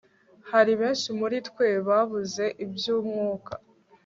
hari 0.51 0.71
benshi 0.81 1.09
muri 1.19 1.37
twe 1.47 1.67
babuze 1.87 2.45
iby'umwuka 2.63 3.53